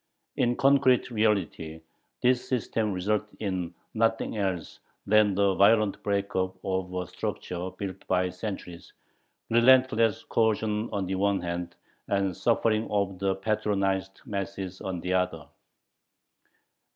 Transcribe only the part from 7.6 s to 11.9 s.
built by centuries, relentless coercion on the one hand